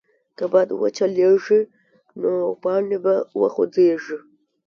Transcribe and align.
که 0.37 0.45
باد 0.51 0.69
وچلېږي، 0.81 1.61
نو 2.21 2.31
پاڼې 2.61 2.97
به 3.03 3.15
وخوځېږي. 3.39 4.17